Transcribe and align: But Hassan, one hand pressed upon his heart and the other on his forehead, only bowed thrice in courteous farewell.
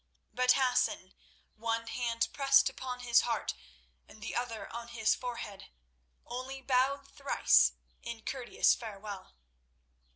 But 0.33 0.53
Hassan, 0.53 1.13
one 1.57 1.85
hand 1.85 2.27
pressed 2.33 2.69
upon 2.71 3.01
his 3.01 3.21
heart 3.21 3.53
and 4.07 4.19
the 4.19 4.33
other 4.35 4.67
on 4.73 4.87
his 4.87 5.13
forehead, 5.13 5.69
only 6.25 6.59
bowed 6.59 7.07
thrice 7.11 7.73
in 8.01 8.23
courteous 8.23 8.73
farewell. 8.73 9.35